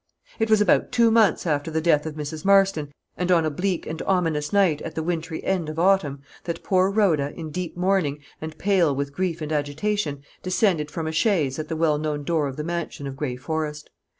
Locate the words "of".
2.07-2.15, 5.69-5.77, 12.47-12.55, 13.05-13.15